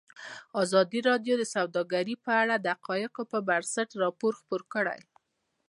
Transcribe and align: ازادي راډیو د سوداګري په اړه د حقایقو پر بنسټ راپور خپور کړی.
ازادي 0.63 0.99
راډیو 1.09 1.33
د 1.37 1.43
سوداګري 1.55 2.15
په 2.25 2.31
اړه 2.41 2.55
د 2.57 2.65
حقایقو 2.75 3.21
پر 3.31 3.39
بنسټ 3.47 3.89
راپور 4.03 4.31
خپور 4.39 4.61
کړی. 4.73 5.01